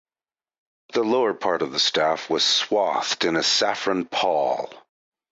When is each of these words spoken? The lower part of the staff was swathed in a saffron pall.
The 0.93 1.03
lower 1.03 1.35
part 1.35 1.61
of 1.61 1.71
the 1.73 1.79
staff 1.79 2.27
was 2.27 2.43
swathed 2.43 3.23
in 3.23 3.35
a 3.35 3.43
saffron 3.43 4.05
pall. 4.07 4.73